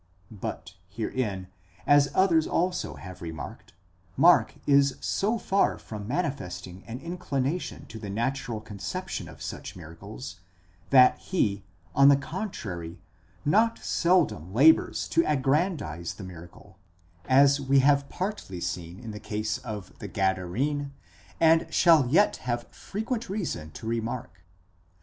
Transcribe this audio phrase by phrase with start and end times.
[0.31, 1.45] But herein,
[1.85, 3.73] as others also have remarked,"°
[4.17, 9.75] Mark is so far from manifesting an inclination to the natural con ception of such
[9.75, 10.39] miracles,
[10.89, 12.99] that he, on the contrary,
[13.45, 16.79] not seldom labours to aggrandize the miracle,
[17.25, 20.93] as we have partly seen in the case of the Gadarene,
[21.39, 24.43] and shall yet have frequent reason to remark.